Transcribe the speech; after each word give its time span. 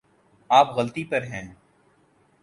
آپ 0.49 0.67
غلطی 0.69 1.03
پر 1.03 1.23
ہیں 1.23 1.47